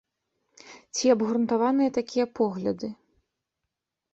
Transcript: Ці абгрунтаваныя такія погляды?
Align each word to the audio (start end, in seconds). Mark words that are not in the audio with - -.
Ці 0.99 1.05
абгрунтаваныя 1.15 1.89
такія 1.99 2.25
погляды? 2.41 2.87